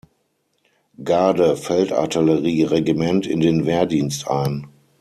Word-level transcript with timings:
Garde-Feldartillerie-Regiment 1.03 3.27
in 3.27 3.39
den 3.39 3.67
Wehrdienst 3.67 4.27
ein. 4.27 4.65